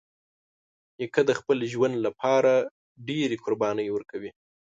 نیکه 0.97 1.21
د 1.29 1.31
خپل 1.39 1.57
ژوند 1.71 1.95
له 2.05 2.09
پاره 2.19 2.55
ډېری 3.07 3.37
قربانۍ 3.45 3.87
ورکوي. 3.91 4.31